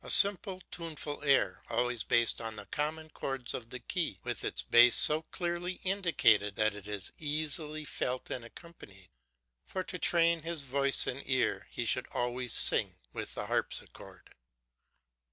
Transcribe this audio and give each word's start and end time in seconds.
A 0.00 0.10
simple, 0.12 0.62
tuneful 0.70 1.24
air, 1.24 1.64
always 1.68 2.04
based 2.04 2.40
on 2.40 2.54
the 2.54 2.66
common 2.66 3.10
chords 3.10 3.52
of 3.52 3.70
the 3.70 3.80
key, 3.80 4.20
with 4.22 4.44
its 4.44 4.62
bass 4.62 4.94
so 4.94 5.22
clearly 5.22 5.80
indicated 5.82 6.54
that 6.54 6.72
it 6.72 6.86
is 6.86 7.10
easily 7.18 7.84
felt 7.84 8.30
and 8.30 8.44
accompanied, 8.44 9.10
for 9.64 9.82
to 9.82 9.98
train 9.98 10.42
his 10.44 10.62
voice 10.62 11.08
and 11.08 11.20
ear 11.28 11.66
he 11.68 11.84
should 11.84 12.06
always 12.12 12.54
sing 12.54 12.94
with 13.12 13.34
the 13.34 13.46
harpsichord. 13.46 14.36